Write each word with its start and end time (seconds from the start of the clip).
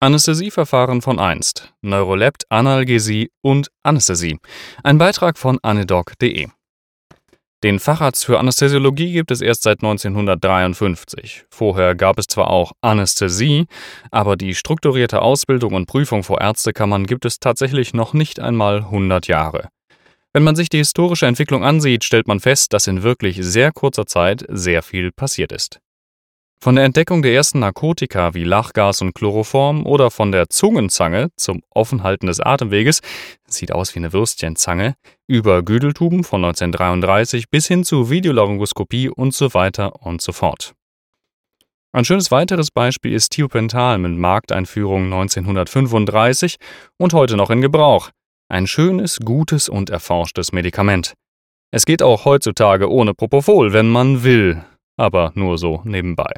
Anästhesieverfahren 0.00 1.02
von 1.02 1.18
einst. 1.18 1.74
Neurolept, 1.82 2.44
Analgesie 2.50 3.30
und 3.42 3.68
Anästhesie. 3.82 4.38
Ein 4.84 4.98
Beitrag 4.98 5.38
von 5.38 5.58
anedoc.de. 5.62 6.46
Den 7.64 7.80
Facharzt 7.80 8.24
für 8.24 8.38
Anästhesiologie 8.38 9.12
gibt 9.12 9.32
es 9.32 9.40
erst 9.40 9.64
seit 9.64 9.82
1953. 9.82 11.46
Vorher 11.50 11.96
gab 11.96 12.16
es 12.20 12.28
zwar 12.28 12.50
auch 12.50 12.70
Anästhesie, 12.80 13.66
aber 14.12 14.36
die 14.36 14.54
strukturierte 14.54 15.20
Ausbildung 15.20 15.74
und 15.74 15.86
Prüfung 15.86 16.22
vor 16.22 16.40
Ärztekammern 16.40 17.04
gibt 17.04 17.24
es 17.24 17.40
tatsächlich 17.40 17.94
noch 17.94 18.14
nicht 18.14 18.38
einmal 18.38 18.78
100 18.84 19.26
Jahre. 19.26 19.68
Wenn 20.32 20.44
man 20.44 20.54
sich 20.54 20.68
die 20.68 20.78
historische 20.78 21.26
Entwicklung 21.26 21.64
ansieht, 21.64 22.04
stellt 22.04 22.28
man 22.28 22.38
fest, 22.38 22.72
dass 22.72 22.86
in 22.86 23.02
wirklich 23.02 23.38
sehr 23.40 23.72
kurzer 23.72 24.06
Zeit 24.06 24.44
sehr 24.48 24.84
viel 24.84 25.10
passiert 25.10 25.50
ist. 25.50 25.80
Von 26.60 26.74
der 26.74 26.84
Entdeckung 26.84 27.22
der 27.22 27.34
ersten 27.34 27.60
Narkotika 27.60 28.34
wie 28.34 28.42
Lachgas 28.42 29.00
und 29.00 29.14
Chloroform 29.14 29.86
oder 29.86 30.10
von 30.10 30.32
der 30.32 30.48
Zungenzange 30.48 31.28
zum 31.36 31.62
Offenhalten 31.70 32.26
des 32.26 32.40
Atemweges, 32.40 33.00
sieht 33.46 33.70
aus 33.70 33.94
wie 33.94 34.00
eine 34.00 34.12
Würstchenzange, 34.12 34.94
über 35.28 35.62
Güdeltuben 35.62 36.24
von 36.24 36.44
1933 36.44 37.48
bis 37.48 37.68
hin 37.68 37.84
zu 37.84 38.10
Videolaryngoskopie 38.10 39.08
und 39.08 39.34
so 39.34 39.54
weiter 39.54 40.02
und 40.02 40.20
so 40.20 40.32
fort. 40.32 40.74
Ein 41.92 42.04
schönes 42.04 42.32
weiteres 42.32 42.72
Beispiel 42.72 43.12
ist 43.12 43.30
Thiopental 43.30 43.98
mit 43.98 44.18
Markteinführung 44.18 45.04
1935 45.04 46.56
und 46.98 47.12
heute 47.12 47.36
noch 47.36 47.50
in 47.50 47.60
Gebrauch. 47.60 48.10
Ein 48.48 48.66
schönes, 48.66 49.20
gutes 49.24 49.68
und 49.68 49.90
erforschtes 49.90 50.50
Medikament. 50.50 51.14
Es 51.70 51.86
geht 51.86 52.02
auch 52.02 52.24
heutzutage 52.24 52.90
ohne 52.90 53.14
Propofol, 53.14 53.72
wenn 53.72 53.88
man 53.88 54.24
will, 54.24 54.64
aber 54.96 55.30
nur 55.36 55.56
so 55.56 55.82
nebenbei. 55.84 56.32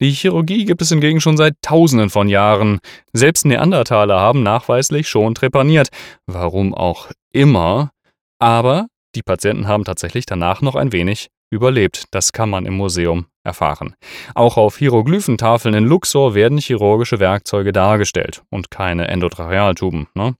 Die 0.00 0.10
Chirurgie 0.10 0.66
gibt 0.66 0.82
es 0.82 0.90
hingegen 0.90 1.20
schon 1.20 1.38
seit 1.38 1.54
Tausenden 1.62 2.10
von 2.10 2.28
Jahren. 2.28 2.80
Selbst 3.14 3.46
Neandertaler 3.46 4.20
haben 4.20 4.42
nachweislich 4.42 5.08
schon 5.08 5.34
trepaniert. 5.34 5.88
Warum 6.26 6.74
auch 6.74 7.10
immer. 7.32 7.90
Aber 8.38 8.88
die 9.14 9.22
Patienten 9.22 9.66
haben 9.68 9.84
tatsächlich 9.84 10.26
danach 10.26 10.60
noch 10.60 10.74
ein 10.74 10.92
wenig 10.92 11.28
überlebt. 11.50 12.04
Das 12.10 12.32
kann 12.32 12.50
man 12.50 12.66
im 12.66 12.74
Museum 12.74 13.26
erfahren. 13.46 13.94
Auch 14.34 14.58
auf 14.58 14.76
Hieroglyphentafeln 14.76 15.74
in 15.74 15.84
Luxor 15.84 16.34
werden 16.34 16.58
chirurgische 16.58 17.20
Werkzeuge 17.20 17.72
dargestellt 17.72 18.42
und 18.50 18.70
keine 18.70 19.08
Endotrachealtuben. 19.08 20.08
Ne? 20.14 20.34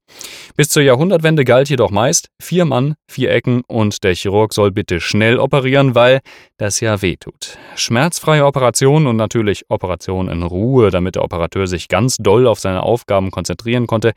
Bis 0.56 0.68
zur 0.68 0.82
Jahrhundertwende 0.82 1.44
galt 1.44 1.70
jedoch 1.70 1.90
meist 1.90 2.28
vier 2.42 2.66
Mann, 2.66 2.96
vier 3.08 3.30
Ecken 3.30 3.62
und 3.66 4.04
der 4.04 4.14
Chirurg 4.14 4.52
soll 4.52 4.70
bitte 4.70 5.00
schnell 5.00 5.38
operieren, 5.38 5.94
weil 5.94 6.20
das 6.58 6.80
ja 6.80 7.00
wehtut. 7.00 7.56
Schmerzfreie 7.76 8.44
Operationen 8.44 9.06
und 9.06 9.16
natürlich 9.16 9.64
Operationen 9.68 10.30
in 10.30 10.42
Ruhe, 10.42 10.90
damit 10.90 11.14
der 11.14 11.24
Operateur 11.24 11.66
sich 11.66 11.88
ganz 11.88 12.16
doll 12.18 12.46
auf 12.46 12.60
seine 12.60 12.82
Aufgaben 12.82 13.30
konzentrieren 13.30 13.86
konnte, 13.86 14.12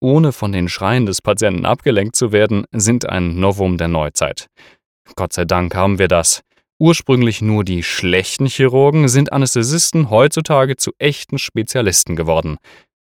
ohne 0.00 0.32
von 0.32 0.52
den 0.52 0.68
Schreien 0.68 1.06
des 1.06 1.20
Patienten 1.20 1.66
abgelenkt 1.66 2.16
zu 2.16 2.32
werden, 2.32 2.64
sind 2.72 3.08
ein 3.08 3.38
Novum 3.38 3.76
der 3.76 3.88
Neuzeit. 3.88 4.48
Gott 5.16 5.32
sei 5.32 5.44
Dank 5.44 5.74
haben 5.74 5.98
wir 5.98 6.08
das. 6.08 6.42
Ursprünglich 6.80 7.42
nur 7.42 7.62
die 7.62 7.82
schlechten 7.82 8.46
Chirurgen 8.46 9.08
sind 9.08 9.34
Anästhesisten 9.34 10.08
heutzutage 10.08 10.76
zu 10.76 10.92
echten 10.98 11.36
Spezialisten 11.36 12.16
geworden. 12.16 12.56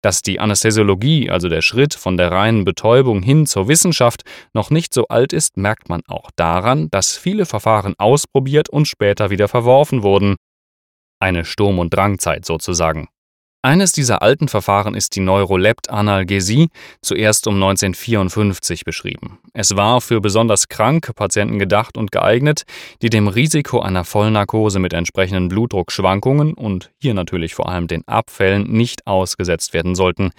Dass 0.03 0.23
die 0.23 0.39
Anästhesiologie, 0.39 1.31
also 1.31 1.48
der 1.48 1.62
Schritt 1.62 1.92
von 1.92 2.17
der 2.17 2.31
reinen 2.31 2.64
Betäubung 2.64 3.25
hin 3.25 3.45
zur 3.45 3.67
Wissenschaft, 3.67 4.23
noch 4.55 4.70
nicht 4.70 4.95
so 4.95 5.08
alt 5.08 5.33
ist, 5.33 5.56
merkt 5.56 5.89
man 5.89 6.03
auch 6.06 6.31
daran, 6.36 6.89
dass 6.91 7.17
viele 7.17 7.45
Verfahren 7.45 7.95
ausprobiert 7.98 8.69
und 8.69 8.86
später 8.86 9.31
wieder 9.31 9.48
verworfen 9.48 10.05
wurden. 10.05 10.36
Eine 11.19 11.45
Sturm- 11.45 11.80
und 11.80 11.92
Drangzeit 11.92 12.45
sozusagen. 12.45 13.08
Eines 13.67 13.91
dieser 13.91 14.22
alten 14.22 14.47
Verfahren 14.47 14.95
ist 14.95 15.17
die 15.17 15.20
Neuroleptalgesie, 15.20 16.69
zuerst 17.03 17.48
um 17.48 17.55
1954 17.55 18.84
beschrieben. 18.84 19.41
Es 19.55 19.75
war 19.75 20.00
für 20.00 20.20
besonders 20.20 20.69
kranke 20.69 21.12
Patienten 21.12 21.58
gedacht 21.58 21.97
und 21.97 22.12
geeignet, 22.12 22.63
die 23.02 23.11
dem 23.11 23.27
Risiko 23.27 23.80
einer 23.80 24.05
Vollnarkose 24.05 24.79
mit 24.79 24.92
entsprechenden 24.92 25.48
Blutdruckschwankungen 25.48 26.55
und 26.55 26.92
hier 27.02 27.13
natürlich 27.13 27.57
vor 27.57 27.68
allem 27.68 27.89
den 27.89 28.07
Abfällen 28.07 28.70
nicht 28.70 29.05
ausgesetzt 29.05 29.74
werden 29.74 29.96
sollten. 29.96 30.30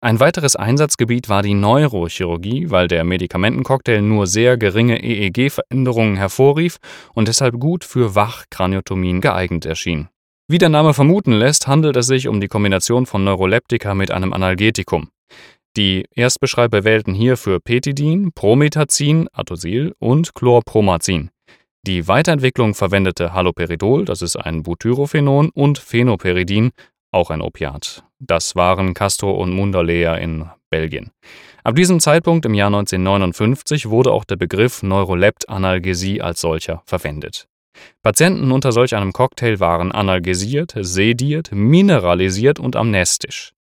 Ein 0.00 0.18
weiteres 0.18 0.56
Einsatzgebiet 0.56 1.28
war 1.28 1.42
die 1.42 1.54
Neurochirurgie, 1.54 2.72
weil 2.72 2.88
der 2.88 3.04
Medikamentencocktail 3.04 4.02
nur 4.02 4.26
sehr 4.26 4.56
geringe 4.56 5.00
EEG-Veränderungen 5.00 6.16
hervorrief 6.16 6.78
und 7.14 7.28
deshalb 7.28 7.60
gut 7.60 7.84
für 7.84 8.16
Wachkraniotomien 8.16 9.20
geeignet 9.20 9.66
erschien. 9.66 10.08
Wie 10.48 10.58
der 10.58 10.68
Name 10.68 10.92
vermuten 10.92 11.32
lässt, 11.32 11.66
handelt 11.66 11.96
es 11.96 12.06
sich 12.06 12.28
um 12.28 12.40
die 12.40 12.48
Kombination 12.48 13.06
von 13.06 13.24
Neuroleptika 13.24 13.94
mit 13.94 14.10
einem 14.10 14.32
Analgetikum. 14.32 15.08
Die 15.76 16.04
Erstbeschreiber 16.14 16.84
wählten 16.84 17.14
hierfür 17.14 17.60
Petidin, 17.60 18.32
Prometazin, 18.34 19.28
Atosil 19.32 19.94
und 19.98 20.34
Chlorpromazin. 20.34 21.30
Die 21.86 22.06
Weiterentwicklung 22.06 22.74
verwendete 22.74 23.32
Haloperidol, 23.32 24.04
das 24.04 24.20
ist 24.20 24.36
ein 24.36 24.62
Butyrophenon, 24.62 25.50
und 25.50 25.78
Phenoperidin, 25.78 26.72
auch 27.10 27.30
ein 27.30 27.40
Opiat. 27.40 28.04
Das 28.18 28.54
waren 28.54 28.94
Castro 28.94 29.32
und 29.32 29.52
Munderlea 29.52 30.16
in 30.16 30.48
Belgien. 30.70 31.10
Ab 31.64 31.74
diesem 31.74 32.00
Zeitpunkt 32.00 32.44
im 32.46 32.54
Jahr 32.54 32.68
1959 32.68 33.88
wurde 33.88 34.12
auch 34.12 34.24
der 34.24 34.36
Begriff 34.36 34.82
Neuroleptalgesie 34.82 36.20
als 36.20 36.40
solcher 36.40 36.82
verwendet. 36.86 37.48
Patienten 38.02 38.50
unter 38.52 38.72
solch 38.72 38.94
einem 38.94 39.12
Cocktail 39.12 39.60
waren 39.60 39.92
analgesiert, 39.92 40.74
sediert, 40.76 41.50
mineralisiert 41.52 42.58
und 42.58 42.76
amnestisch. 42.76 43.52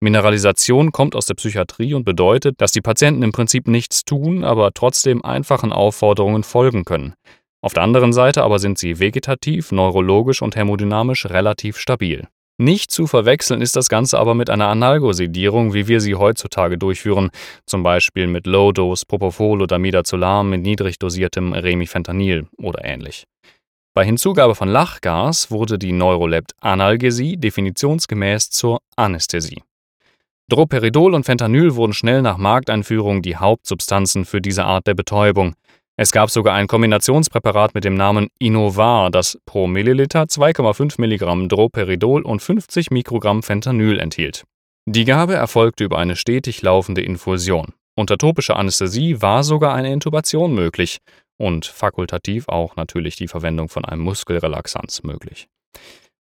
Mineralisation 0.00 0.90
kommt 0.90 1.14
aus 1.14 1.26
der 1.26 1.34
Psychiatrie 1.34 1.94
und 1.94 2.04
bedeutet, 2.04 2.60
dass 2.60 2.72
die 2.72 2.80
Patienten 2.80 3.22
im 3.22 3.32
Prinzip 3.32 3.68
nichts 3.68 4.04
tun, 4.04 4.42
aber 4.42 4.72
trotzdem 4.72 5.24
einfachen 5.24 5.72
Aufforderungen 5.72 6.42
folgen 6.42 6.84
können. 6.84 7.14
Auf 7.60 7.74
der 7.74 7.84
anderen 7.84 8.12
Seite 8.12 8.42
aber 8.42 8.58
sind 8.58 8.78
sie 8.78 8.98
vegetativ, 8.98 9.70
neurologisch 9.70 10.42
und 10.42 10.54
thermodynamisch 10.54 11.26
relativ 11.26 11.78
stabil. 11.78 12.26
Nicht 12.62 12.92
zu 12.92 13.08
verwechseln 13.08 13.60
ist 13.60 13.74
das 13.74 13.88
Ganze 13.88 14.20
aber 14.20 14.36
mit 14.36 14.48
einer 14.48 14.68
Analgosedierung, 14.68 15.74
wie 15.74 15.88
wir 15.88 16.00
sie 16.00 16.14
heutzutage 16.14 16.78
durchführen, 16.78 17.30
zum 17.66 17.82
Beispiel 17.82 18.28
mit 18.28 18.46
Low-Dose 18.46 19.04
Propofol 19.04 19.62
oder 19.62 19.80
Midazolam 19.80 20.48
mit 20.48 20.62
niedrig 20.62 21.00
dosiertem 21.00 21.54
Remifentanil 21.54 22.46
oder 22.58 22.84
ähnlich. 22.84 23.24
Bei 23.94 24.04
Hinzugabe 24.04 24.54
von 24.54 24.68
Lachgas 24.68 25.50
wurde 25.50 25.76
die 25.76 25.90
Neurolept-Analgesie 25.90 27.36
definitionsgemäß 27.36 28.50
zur 28.50 28.78
Anästhesie. 28.94 29.64
Droperidol 30.48 31.14
und 31.14 31.24
Fentanyl 31.24 31.74
wurden 31.74 31.94
schnell 31.94 32.22
nach 32.22 32.36
Markteinführung 32.36 33.22
die 33.22 33.38
Hauptsubstanzen 33.38 34.24
für 34.24 34.40
diese 34.40 34.66
Art 34.66 34.86
der 34.86 34.94
Betäubung. 34.94 35.56
Es 35.98 36.10
gab 36.10 36.30
sogar 36.30 36.54
ein 36.54 36.68
Kombinationspräparat 36.68 37.74
mit 37.74 37.84
dem 37.84 37.94
Namen 37.94 38.28
Innovar, 38.38 39.10
das 39.10 39.38
pro 39.44 39.66
Milliliter 39.66 40.22
2,5 40.22 40.98
Milligramm 40.98 41.50
Droperidol 41.50 42.22
und 42.22 42.40
50 42.40 42.90
Mikrogramm 42.90 43.42
Fentanyl 43.42 43.98
enthielt. 43.98 44.44
Die 44.86 45.04
Gabe 45.04 45.34
erfolgte 45.34 45.84
über 45.84 45.98
eine 45.98 46.16
stetig 46.16 46.62
laufende 46.62 47.02
Infusion. 47.02 47.74
Unter 47.94 48.16
topischer 48.16 48.56
Anästhesie 48.56 49.20
war 49.20 49.44
sogar 49.44 49.74
eine 49.74 49.92
Intubation 49.92 50.54
möglich 50.54 50.98
und 51.38 51.66
fakultativ 51.66 52.48
auch 52.48 52.74
natürlich 52.76 53.16
die 53.16 53.28
Verwendung 53.28 53.68
von 53.68 53.84
einem 53.84 54.02
Muskelrelaxanz 54.02 55.02
möglich. 55.02 55.48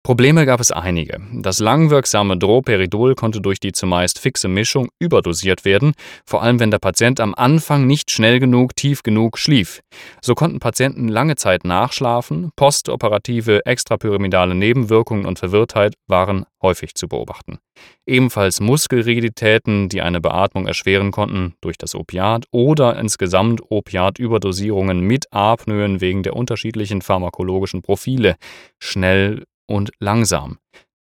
Probleme 0.03 0.47
gab 0.47 0.59
es 0.59 0.71
einige. 0.71 1.21
Das 1.31 1.59
langwirksame 1.59 2.35
Droperidol 2.35 3.13
konnte 3.13 3.39
durch 3.39 3.59
die 3.59 3.71
zumeist 3.71 4.17
fixe 4.17 4.47
Mischung 4.47 4.89
überdosiert 4.97 5.63
werden, 5.63 5.93
vor 6.25 6.41
allem 6.41 6.59
wenn 6.59 6.71
der 6.71 6.79
Patient 6.79 7.19
am 7.19 7.35
Anfang 7.35 7.85
nicht 7.85 8.09
schnell 8.09 8.39
genug, 8.39 8.75
tief 8.75 9.03
genug 9.03 9.37
schlief. 9.37 9.81
So 10.19 10.33
konnten 10.33 10.59
Patienten 10.59 11.07
lange 11.07 11.35
Zeit 11.35 11.65
nachschlafen, 11.65 12.49
postoperative 12.55 13.63
extrapyramidale 13.67 14.55
Nebenwirkungen 14.55 15.27
und 15.27 15.37
Verwirrtheit 15.37 15.93
waren 16.07 16.45
häufig 16.63 16.95
zu 16.95 17.07
beobachten. 17.07 17.59
Ebenfalls 18.07 18.59
Muskelrigiditäten, 18.59 19.87
die 19.87 20.01
eine 20.01 20.19
Beatmung 20.19 20.65
erschweren 20.65 21.11
konnten 21.11 21.53
durch 21.61 21.77
das 21.77 21.93
Opiat 21.93 22.45
oder 22.51 22.97
insgesamt 22.99 23.61
Opiatüberdosierungen 23.69 24.99
mit 24.99 25.31
Apnoen 25.31 26.01
wegen 26.01 26.23
der 26.23 26.35
unterschiedlichen 26.35 27.03
pharmakologischen 27.03 27.83
Profile, 27.83 28.35
schnell 28.79 29.43
und 29.71 29.91
langsam 29.99 30.57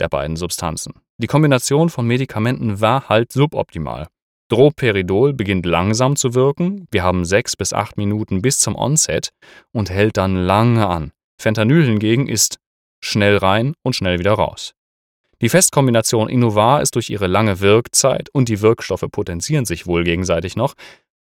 der 0.00 0.08
beiden 0.08 0.36
Substanzen. 0.36 0.94
Die 1.18 1.28
Kombination 1.28 1.88
von 1.88 2.06
Medikamenten 2.06 2.80
war 2.80 3.08
halt 3.08 3.32
suboptimal. 3.32 4.08
Droperidol 4.48 5.32
beginnt 5.32 5.64
langsam 5.64 6.16
zu 6.16 6.34
wirken, 6.34 6.86
wir 6.90 7.02
haben 7.02 7.24
sechs 7.24 7.56
bis 7.56 7.72
acht 7.72 7.96
Minuten 7.96 8.42
bis 8.42 8.58
zum 8.58 8.76
Onset 8.76 9.30
und 9.72 9.90
hält 9.90 10.16
dann 10.16 10.36
lange 10.36 10.86
an. 10.86 11.12
Fentanyl 11.40 11.84
hingegen 11.84 12.28
ist 12.28 12.58
schnell 13.00 13.36
rein 13.36 13.74
und 13.82 13.94
schnell 13.94 14.18
wieder 14.18 14.32
raus. 14.32 14.74
Die 15.40 15.48
Festkombination 15.48 16.28
Innovar 16.28 16.82
ist 16.82 16.94
durch 16.94 17.10
ihre 17.10 17.26
lange 17.26 17.60
Wirkzeit 17.60 18.28
und 18.32 18.48
die 18.48 18.60
Wirkstoffe 18.60 19.06
potenzieren 19.10 19.64
sich 19.64 19.86
wohl 19.86 20.04
gegenseitig 20.04 20.56
noch 20.56 20.74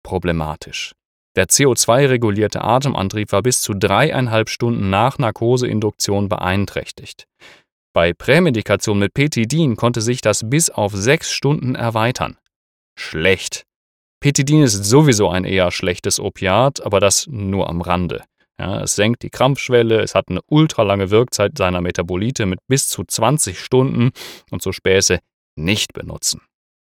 problematisch. 0.03 0.93
Der 1.35 1.47
CO2-regulierte 1.47 2.61
Atemantrieb 2.61 3.31
war 3.31 3.41
bis 3.41 3.61
zu 3.61 3.73
dreieinhalb 3.73 4.49
Stunden 4.49 4.89
nach 4.89 5.17
Narkoseinduktion 5.17 6.27
beeinträchtigt. 6.27 7.25
Bei 7.93 8.13
Prämedikation 8.13 8.99
mit 8.99 9.13
Petidin 9.13 9.75
konnte 9.75 10.01
sich 10.01 10.21
das 10.21 10.49
bis 10.49 10.69
auf 10.69 10.93
sechs 10.93 11.31
Stunden 11.31 11.75
erweitern. 11.75 12.37
Schlecht. 12.97 13.63
Petidin 14.21 14.63
ist 14.63 14.83
sowieso 14.85 15.29
ein 15.29 15.45
eher 15.45 15.71
schlechtes 15.71 16.19
Opiat, 16.19 16.85
aber 16.85 16.99
das 16.99 17.27
nur 17.27 17.69
am 17.69 17.81
Rande. 17.81 18.23
Ja, 18.59 18.81
es 18.81 18.95
senkt 18.95 19.23
die 19.23 19.29
Krampfschwelle, 19.29 20.01
es 20.01 20.13
hat 20.13 20.29
eine 20.29 20.41
ultralange 20.45 21.09
Wirkzeit 21.09 21.57
seiner 21.57 21.81
Metabolite 21.81 22.45
mit 22.45 22.59
bis 22.67 22.87
zu 22.87 23.03
20 23.03 23.59
Stunden 23.59 24.11
und 24.51 24.61
so 24.61 24.71
Späße 24.71 25.19
nicht 25.55 25.93
benutzen. 25.93 26.41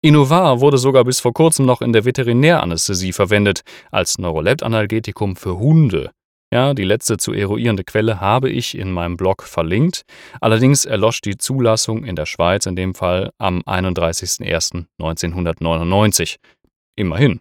Innovar 0.04 0.60
wurde 0.60 0.76
sogar 0.76 1.04
bis 1.04 1.20
vor 1.20 1.32
kurzem 1.32 1.64
noch 1.64 1.80
in 1.80 1.94
der 1.94 2.04
Veterinäranästhesie 2.04 3.14
verwendet, 3.14 3.62
als 3.90 4.18
Neuroleptanalgetikum 4.18 5.34
für 5.34 5.58
Hunde. 5.58 6.10
Ja, 6.52 6.74
die 6.74 6.84
letzte 6.84 7.16
zu 7.16 7.32
eruierende 7.32 7.84
Quelle 7.84 8.20
habe 8.20 8.50
ich 8.50 8.76
in 8.76 8.92
meinem 8.92 9.16
Blog 9.16 9.44
verlinkt. 9.44 10.02
Allerdings 10.42 10.84
erlosch 10.84 11.22
die 11.22 11.38
Zulassung 11.38 12.04
in 12.04 12.16
der 12.16 12.26
Schweiz 12.26 12.66
in 12.66 12.76
dem 12.76 12.94
Fall 12.94 13.30
am 13.38 13.62
31.01.1999. 13.62 16.36
Immerhin. 16.96 17.40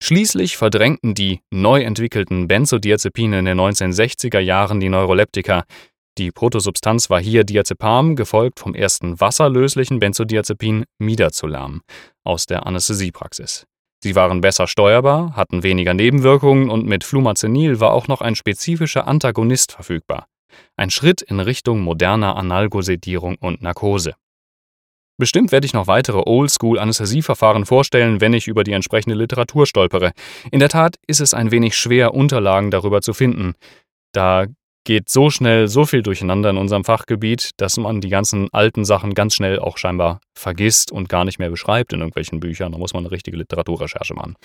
Schließlich 0.00 0.56
verdrängten 0.56 1.14
die 1.14 1.40
neu 1.50 1.82
entwickelten 1.82 2.46
Benzodiazepine 2.46 3.40
in 3.40 3.44
den 3.44 3.58
1960er 3.58 4.38
Jahren 4.38 4.78
die 4.78 4.88
Neuroleptika. 4.88 5.64
Die 6.18 6.30
Protosubstanz 6.30 7.10
war 7.10 7.20
hier 7.20 7.44
Diazepam, 7.44 8.16
gefolgt 8.16 8.58
vom 8.58 8.74
ersten 8.74 9.20
wasserlöslichen 9.20 9.98
Benzodiazepin 9.98 10.84
Midazolam 10.98 11.82
aus 12.24 12.46
der 12.46 12.66
Anästhesiepraxis. 12.66 13.66
Sie 14.02 14.14
waren 14.14 14.40
besser 14.40 14.66
steuerbar, 14.66 15.36
hatten 15.36 15.62
weniger 15.62 15.92
Nebenwirkungen 15.92 16.70
und 16.70 16.86
mit 16.86 17.04
Flumazenil 17.04 17.80
war 17.80 17.92
auch 17.92 18.08
noch 18.08 18.22
ein 18.22 18.34
spezifischer 18.34 19.06
Antagonist 19.06 19.72
verfügbar. 19.72 20.26
Ein 20.76 20.90
Schritt 20.90 21.20
in 21.20 21.38
Richtung 21.38 21.80
moderner 21.80 22.36
Analgosedierung 22.36 23.36
und 23.36 23.60
Narkose. 23.60 24.14
Bestimmt 25.18 25.52
werde 25.52 25.66
ich 25.66 25.74
noch 25.74 25.86
weitere 25.86 26.22
Oldschool-Anästhesieverfahren 26.24 27.66
vorstellen, 27.66 28.20
wenn 28.20 28.32
ich 28.32 28.48
über 28.48 28.64
die 28.64 28.72
entsprechende 28.72 29.16
Literatur 29.16 29.66
stolpere. 29.66 30.12
In 30.50 30.60
der 30.60 30.68
Tat 30.68 30.96
ist 31.06 31.20
es 31.20 31.34
ein 31.34 31.50
wenig 31.50 31.76
schwer, 31.76 32.14
Unterlagen 32.14 32.70
darüber 32.70 33.02
zu 33.02 33.14
finden. 33.14 33.54
Da 34.12 34.46
geht 34.86 35.10
so 35.10 35.30
schnell 35.30 35.68
so 35.68 35.84
viel 35.84 36.02
durcheinander 36.02 36.48
in 36.48 36.56
unserem 36.56 36.84
Fachgebiet, 36.84 37.50
dass 37.58 37.76
man 37.76 38.00
die 38.00 38.08
ganzen 38.08 38.48
alten 38.52 38.84
Sachen 38.84 39.14
ganz 39.14 39.34
schnell 39.34 39.58
auch 39.58 39.76
scheinbar 39.76 40.20
vergisst 40.32 40.92
und 40.92 41.08
gar 41.08 41.24
nicht 41.24 41.38
mehr 41.38 41.50
beschreibt 41.50 41.92
in 41.92 42.00
irgendwelchen 42.00 42.40
Büchern. 42.40 42.72
Da 42.72 42.78
muss 42.78 42.94
man 42.94 43.02
eine 43.02 43.10
richtige 43.10 43.36
Literaturrecherche 43.36 44.14
machen. 44.14 44.36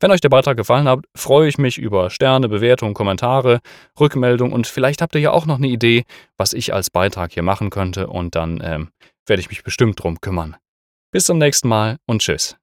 Wenn 0.00 0.10
euch 0.10 0.20
der 0.20 0.28
Beitrag 0.28 0.56
gefallen 0.56 0.88
hat, 0.88 1.04
freue 1.16 1.48
ich 1.48 1.58
mich 1.58 1.78
über 1.78 2.10
Sterne, 2.10 2.48
Bewertungen, 2.48 2.92
Kommentare, 2.92 3.60
Rückmeldungen 3.98 4.52
und 4.52 4.66
vielleicht 4.66 5.00
habt 5.00 5.14
ihr 5.14 5.20
ja 5.20 5.30
auch 5.30 5.46
noch 5.46 5.58
eine 5.58 5.68
Idee, 5.68 6.02
was 6.36 6.52
ich 6.52 6.74
als 6.74 6.90
Beitrag 6.90 7.32
hier 7.32 7.44
machen 7.44 7.70
könnte 7.70 8.08
und 8.08 8.34
dann 8.34 8.60
ähm, 8.62 8.88
werde 9.26 9.40
ich 9.40 9.48
mich 9.48 9.62
bestimmt 9.62 10.02
drum 10.02 10.20
kümmern. 10.20 10.56
Bis 11.12 11.24
zum 11.24 11.38
nächsten 11.38 11.68
Mal 11.68 11.98
und 12.06 12.20
tschüss. 12.20 12.56